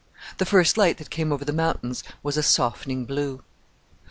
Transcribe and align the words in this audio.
The 0.39 0.47
first 0.47 0.79
light 0.79 0.97
that 0.97 1.11
came 1.11 1.31
over 1.31 1.45
the 1.45 1.53
mountains 1.53 2.03
was 2.23 2.35
a 2.35 2.41
softening 2.41 3.05
blue. 3.05 3.43